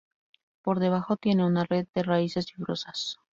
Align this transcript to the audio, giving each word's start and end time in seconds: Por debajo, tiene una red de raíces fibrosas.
Por 0.63 0.79
debajo, 0.79 1.15
tiene 1.15 1.45
una 1.45 1.63
red 1.63 1.85
de 1.93 2.01
raíces 2.01 2.51
fibrosas. 2.51 3.19